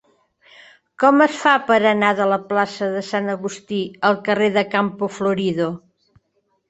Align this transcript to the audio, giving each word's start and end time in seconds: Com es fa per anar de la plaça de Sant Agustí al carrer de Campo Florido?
Com 1.03 1.19
es 1.25 1.35
fa 1.41 1.51
per 1.67 1.77
anar 1.89 2.09
de 2.21 2.27
la 2.31 2.39
plaça 2.47 2.87
de 2.95 3.05
Sant 3.09 3.29
Agustí 3.37 3.83
al 4.09 4.19
carrer 4.31 4.49
de 4.59 4.65
Campo 4.73 5.11
Florido? 5.19 5.69